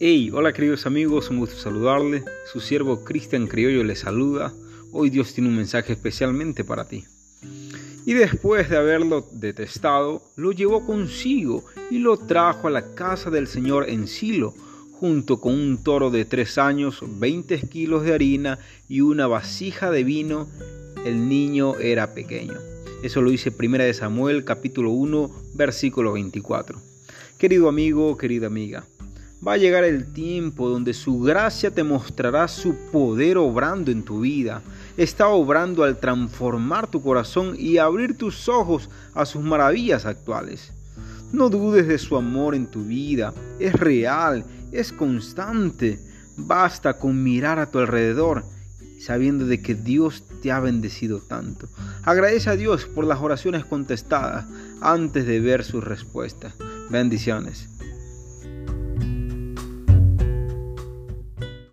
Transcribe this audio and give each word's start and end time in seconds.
Hey, 0.00 0.30
hola 0.32 0.52
queridos 0.52 0.86
amigos, 0.86 1.28
un 1.28 1.40
gusto 1.40 1.56
saludarles. 1.56 2.22
Su 2.52 2.60
siervo 2.60 3.02
Cristian 3.02 3.48
Criollo 3.48 3.82
les 3.82 3.98
saluda. 3.98 4.52
Hoy 4.92 5.10
Dios 5.10 5.34
tiene 5.34 5.50
un 5.50 5.56
mensaje 5.56 5.92
especialmente 5.92 6.62
para 6.62 6.86
ti. 6.86 7.04
Y 8.06 8.14
después 8.14 8.70
de 8.70 8.76
haberlo 8.76 9.26
detestado, 9.32 10.22
lo 10.36 10.52
llevó 10.52 10.86
consigo 10.86 11.64
y 11.90 11.98
lo 11.98 12.16
trajo 12.16 12.68
a 12.68 12.70
la 12.70 12.94
casa 12.94 13.30
del 13.30 13.48
Señor 13.48 13.90
en 13.90 14.06
Silo, 14.06 14.54
junto 14.92 15.40
con 15.40 15.54
un 15.54 15.82
toro 15.82 16.10
de 16.10 16.24
tres 16.24 16.58
años, 16.58 17.00
veinte 17.18 17.60
kilos 17.68 18.04
de 18.04 18.14
harina 18.14 18.60
y 18.88 19.00
una 19.00 19.26
vasija 19.26 19.90
de 19.90 20.04
vino. 20.04 20.46
El 21.04 21.28
niño 21.28 21.76
era 21.76 22.14
pequeño. 22.14 22.54
Eso 23.02 23.20
lo 23.20 23.30
dice 23.30 23.52
1 23.58 23.94
Samuel 23.94 24.44
capítulo 24.44 24.92
1, 24.92 25.28
versículo 25.54 26.12
24. 26.12 26.80
Querido 27.36 27.68
amigo, 27.68 28.16
querida 28.16 28.46
amiga, 28.46 28.84
Va 29.46 29.52
a 29.52 29.56
llegar 29.56 29.84
el 29.84 30.12
tiempo 30.12 30.68
donde 30.68 30.92
su 30.92 31.20
gracia 31.20 31.70
te 31.70 31.84
mostrará 31.84 32.48
su 32.48 32.74
poder 32.90 33.38
obrando 33.38 33.90
en 33.90 34.02
tu 34.02 34.20
vida. 34.20 34.62
Está 34.96 35.28
obrando 35.28 35.84
al 35.84 35.98
transformar 35.98 36.88
tu 36.88 37.00
corazón 37.00 37.54
y 37.56 37.78
abrir 37.78 38.16
tus 38.16 38.48
ojos 38.48 38.90
a 39.14 39.24
sus 39.24 39.42
maravillas 39.42 40.06
actuales. 40.06 40.72
No 41.32 41.50
dudes 41.50 41.86
de 41.86 41.98
su 41.98 42.16
amor 42.16 42.54
en 42.54 42.66
tu 42.66 42.84
vida. 42.84 43.32
Es 43.60 43.74
real, 43.74 44.44
es 44.72 44.92
constante. 44.92 46.00
Basta 46.36 46.94
con 46.94 47.22
mirar 47.22 47.58
a 47.58 47.70
tu 47.70 47.78
alrededor 47.78 48.44
sabiendo 48.98 49.46
de 49.46 49.62
que 49.62 49.74
Dios 49.74 50.24
te 50.42 50.50
ha 50.50 50.60
bendecido 50.60 51.20
tanto. 51.20 51.68
Agradece 52.02 52.50
a 52.50 52.56
Dios 52.56 52.86
por 52.86 53.04
las 53.04 53.20
oraciones 53.20 53.64
contestadas 53.64 54.46
antes 54.80 55.26
de 55.26 55.40
ver 55.40 55.64
sus 55.64 55.84
respuestas. 55.84 56.54
Bendiciones. 56.90 57.68